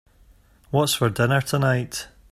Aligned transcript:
What's 0.71 0.95
for 0.95 1.11
dinner 1.11 1.41
tonight? 1.41 2.07